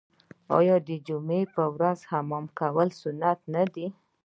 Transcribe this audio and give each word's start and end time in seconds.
آیا 0.57 0.75
د 0.87 0.89
جمعې 1.07 1.41
په 1.55 1.63
ورځ 1.73 1.99
حمام 2.11 2.45
کول 2.59 2.89
سنت 3.01 3.39
نه 3.53 3.63
دي؟ 3.73 3.87